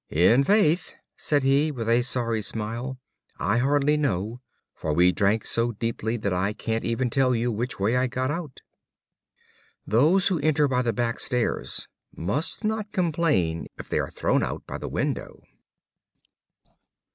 [0.09, 2.97] "In faith," said he, with a sorry smile,
[3.37, 4.41] "I hardly know,
[4.73, 8.31] for we drank so deeply, that I can't even tell you which way I got
[8.31, 8.61] out."
[9.85, 14.65] Those who enter by the back stairs must not complain if they are thrown out
[14.65, 15.39] by the window.